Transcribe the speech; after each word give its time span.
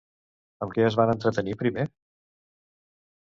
Amb 0.65 0.71
què 0.77 0.85
es 0.87 0.97
va 0.99 1.05
entretenir 1.15 1.53
primer? 1.61 1.85